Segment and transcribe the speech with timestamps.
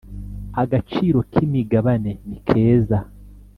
[0.61, 2.99] agaciro k imigabanenikeza